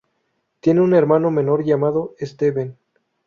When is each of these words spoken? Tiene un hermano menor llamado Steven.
Tiene 0.61 0.81
un 0.81 0.95
hermano 0.95 1.29
menor 1.29 1.63
llamado 1.63 2.15
Steven. 2.19 2.75